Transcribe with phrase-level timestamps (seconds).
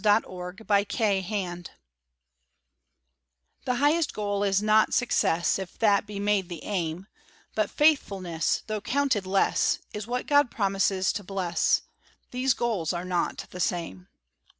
[0.01, 0.21] THE
[0.67, 1.65] HIGHEST GOAL
[3.65, 7.05] The highest goal is not success, If that be made the aim;
[7.53, 11.83] But faithfulness, tho' counted less, Is what God promises to bless:
[12.31, 14.07] These goals are not the same.